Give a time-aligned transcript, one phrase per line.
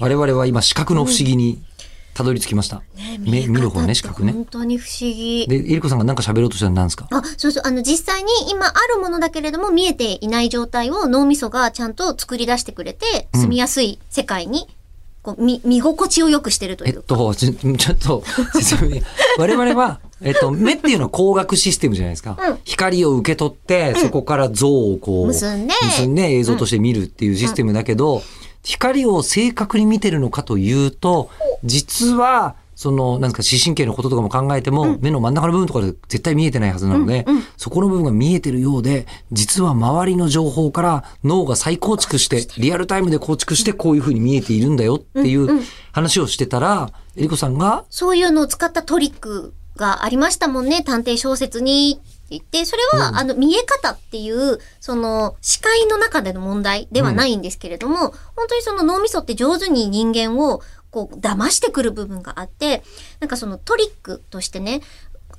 [0.00, 1.62] 我々は今視覚の不思議に
[2.14, 2.82] たどり着きました。
[3.20, 4.32] 目見る方ね、視覚ね。
[4.32, 5.46] 本当に不思議。
[5.48, 7.06] で、えりこさんが何か喋ろうとしたら何ですか？
[7.10, 7.62] あ、そうそう。
[7.66, 14.66] あの、実際に今あるものだけれども見えていない状態を脳みそがちゃんと作り出してくれて、住みやすい世界に、
[15.22, 17.14] こう、見、見心地を良くしてるとえっいうか。
[17.14, 18.24] と、ちょちょっと、
[18.54, 19.00] 説明
[19.38, 22.36] 我々は、えっと、目っていうのは光学システムじゃないですか。
[22.40, 28.22] うん光を受け取って、そこから像をこう、結んで結んで映像として見るっていうシステムだけど、
[28.62, 31.30] 光を正確に見てるのかというと、
[31.64, 37.26] 実は、その、なんですか、視神経のこととかも考えても、目の真ん中の部分とかで絶対見えてないはずなので、
[37.58, 52.00] そこの部分が見えてるようで、実は周りの情報から脳が再構築して、リアルタイムで構築して、こういうふうに見えているんだよっていう話をしてたら、えりこさんが、そういうのを使ったトリックがありましたもんね、探偵小説に。
[52.30, 62.82] 言って、それは、あの、見え方っていう、その、視界の中での問題ではないんですけれども、本当にその脳みそって上手に人間を、こう、騙してくる部分があって、
[63.20, 64.80] なんかそのトリックとしてね、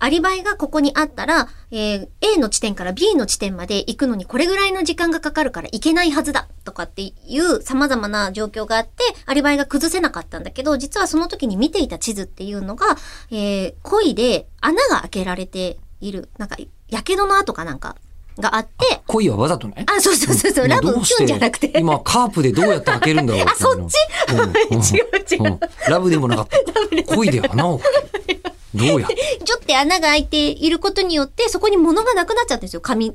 [0.04, 12.98] アリバイがここにあったら、えー A の地点から B の地点まで行くのにこれぐらいの時間がかかるから行けないはずだとかっていう様々な状況があって、アリバイが崩せなかったんだけど、実はその時に見ていた地図っていうのが、
[13.30, 16.58] えー、恋で穴が開けられている、なんか、
[16.92, 17.96] やけどの跡かなんか
[18.38, 19.86] があって、恋はわざとね。
[19.88, 21.72] あ、そうそうそうそう、ラブキュンじゃなくて。
[21.80, 23.96] 今、カープでどうやって開けるんだろう あそっち？
[24.34, 24.40] うん。
[24.40, 25.44] うん違う違う。
[25.44, 25.60] うん。
[25.90, 26.58] ラブでもなかった。
[27.16, 27.92] 恋で穴を開
[28.28, 28.42] ける。
[28.74, 29.08] どうや
[29.44, 32.82] ちょっと穴が開いていることによって、そこに物がなくなっちゃったんですよ。
[32.82, 33.14] 紙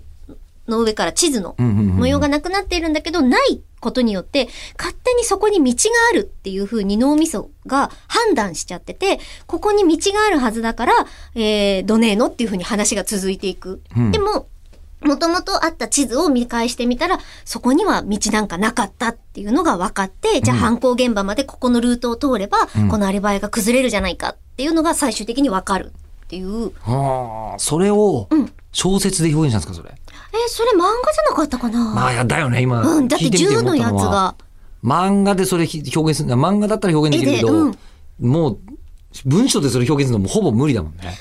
[0.68, 10.92] の上から地図の模様がなくなっているんだけど、ないことによって、勝手にそこに道があるっていう風に脳みそが判断しちゃってて、ここに道があるはずだから、
[11.34, 13.80] えー、どねえのっていう風に話が続いていく。
[13.96, 14.46] うんでも、
[15.02, 25.92] もともとあった地図を見返してみたら、そこには道なんかなかったっていうのが分かって、じゃあうん犯行現場までここのルートを通れば、うんこのアリバイが崩れるじゃないかっていうのが最終的に分かる
[26.24, 26.72] っていう。
[26.80, 30.00] はあ、それをうん小説で表現したんですか、それ？
[30.44, 31.94] え、それ漫画じゃなかったかな？
[31.94, 32.82] まあ、やだよね、今。
[32.82, 34.34] うん、だって聞いてみて銃のやつが。
[34.84, 37.78] 漫画でそれ表現する漫画だったら表現できるけど、うん
[38.20, 38.58] もう、
[39.24, 41.18] 文章でそれ表現するのもほぼ無理だもんね。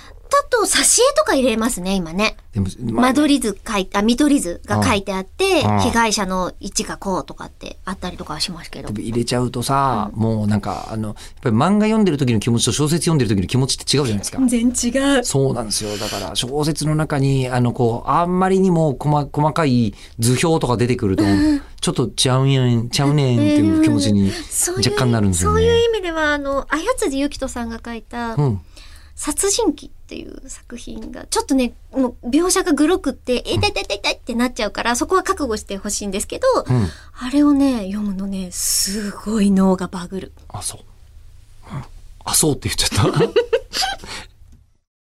[0.66, 2.38] 挿絵とか入れますね、今ね。
[2.54, 8.90] でも、間取り図書いた、見取り図が書いてあって、被害者の位置がこうとかってあったりとかはしますけど。
[8.90, 14.40] 入れちゃうとさ、もうなんか、あの、やっぱり漫画読んでる時の気持ちと小説読んでる時の気持ちって違うじゃないですか。
[14.48, 15.24] 全然違う。
[15.26, 15.98] そうなんですよ。
[15.98, 21.24] だから、小説の中に、あの、こう、あんまりにも細細かい図表とか出てくると、
[21.82, 24.32] ちょっとちゃうやん、ちゃうねんっていう気持ちに
[24.78, 25.62] 若干なるんですよね。
[25.62, 28.62] そういう意味では、あの、あやつじゆきとさんが書いた、うん。
[29.16, 36.88] 殺人鬼っていう作品が、ちょっとね、もう描写がグロくって、え痛い痛い痛い痛いってなっちゃうから、そこは覚悟してほしいんですけど、うん。
[37.20, 40.32] あれをね、読むのね、すごい脳がバグる。
[40.50, 40.80] あ、そう。
[41.74, 41.84] うん
[42.26, 43.20] あ、そうって言っちゃった。